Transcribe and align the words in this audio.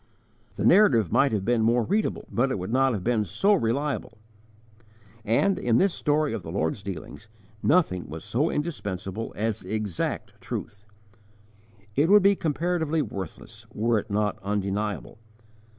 The 0.55 0.65
narrative 0.65 1.11
might 1.11 1.31
have 1.31 1.45
been 1.45 1.61
more 1.61 1.83
readable, 1.83 2.25
but 2.31 2.49
it 2.49 2.57
would 2.57 2.73
not 2.73 2.93
have 2.93 3.03
been 3.03 3.23
so 3.23 3.53
reliable; 3.53 4.17
and, 5.23 5.59
in 5.59 5.77
this 5.77 5.93
story 5.93 6.33
of 6.33 6.41
the 6.41 6.51
Lord's 6.51 6.81
dealings, 6.81 7.27
nothing 7.61 8.09
was 8.09 8.23
so 8.23 8.49
indispensable 8.49 9.31
as 9.35 9.61
exact 9.63 10.41
truth. 10.41 10.85
It 11.95 12.09
would 12.09 12.23
be 12.23 12.35
comparatively 12.35 13.03
worthless, 13.03 13.67
were 13.75 13.99
it 13.99 14.09
not 14.09 14.39
undeniable. 14.41 15.19